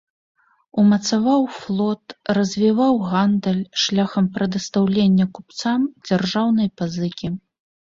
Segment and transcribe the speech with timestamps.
[0.83, 2.03] Умацаваў флот,
[2.37, 5.79] развіваў гандаль шляхам прадастаўлення купцам
[6.11, 7.27] дзяржаўнай пазыкі.